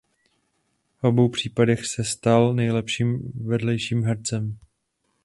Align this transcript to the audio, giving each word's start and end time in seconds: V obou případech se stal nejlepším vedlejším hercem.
V 1.01 1.03
obou 1.03 1.29
případech 1.29 1.85
se 1.87 2.03
stal 2.03 2.53
nejlepším 2.53 3.31
vedlejším 3.45 4.03
hercem. 4.05 4.57